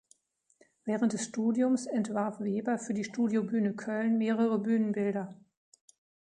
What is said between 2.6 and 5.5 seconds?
für die Studiobühne Köln mehrere Bühnenbilder.